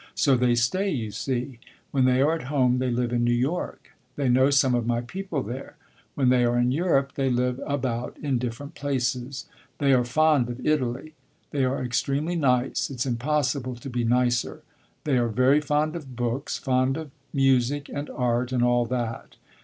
[0.15, 1.59] So they stay, you see.
[1.91, 3.91] When they are at home they live in New York.
[4.15, 5.75] They know some of my people there.
[6.15, 9.45] When they are in Europe they live about in different places.
[9.77, 11.13] They are fond of Italy.
[11.51, 14.63] They are extremely nice; it 's impossible to be nicer.
[15.03, 19.35] They are very fond of books, fond of music, and art, and all that.